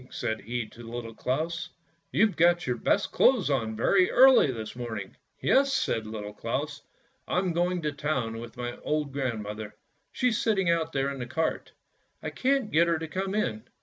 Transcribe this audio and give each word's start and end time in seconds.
said 0.09 0.41
he 0.41 0.65
to 0.65 0.81
Little 0.81 1.13
Claus; 1.13 1.69
"you've 2.11 2.35
got 2.35 2.65
your 2.65 2.75
best 2.75 3.11
clothes 3.11 3.51
on 3.51 3.75
very 3.75 4.09
early 4.09 4.51
this 4.51 4.75
morning! 4.75 5.15
""Yes," 5.39 5.71
said 5.71 6.07
Little 6.07 6.33
Claus;" 6.33 6.81
I'm 7.27 7.53
going 7.53 7.83
to 7.83 7.91
town 7.91 8.39
with 8.39 8.57
my 8.57 8.77
old 8.77 9.13
grandmother, 9.13 9.75
she's 10.11 10.39
sitting 10.39 10.71
out 10.71 10.91
there 10.91 11.11
in 11.11 11.19
the 11.19 11.27
cart, 11.27 11.73
I 12.23 12.31
can't 12.31 12.71
get 12.71 12.87
her 12.87 12.97
to 12.97 13.07
come 13.07 13.35
in. 13.35 13.63